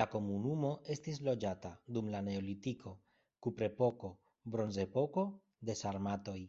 [0.00, 2.96] La komunumo estis loĝata dum la neolitiko,
[3.48, 4.12] kuprepoko,
[4.56, 5.26] bronzepoko,
[5.70, 6.40] de sarmatoj.